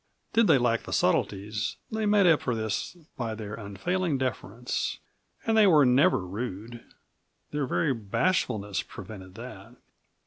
[0.33, 4.97] Did they lack the subtleties, they made up for this by their unfailing deference.
[5.45, 6.83] And they were never rude;
[7.51, 9.75] their very bashfulness prevented that.